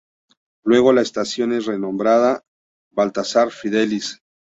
[0.63, 2.41] Luego, la estación es renombrada
[2.89, 4.19] Baltazar Fidelis.